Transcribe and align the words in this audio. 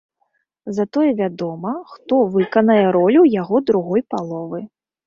Затое 0.77 1.09
вядома, 1.19 1.75
хто 1.93 2.23
выканае 2.37 2.81
ролю 2.99 3.21
яго 3.41 3.65
другой 3.71 4.01
паловы. 4.17 4.69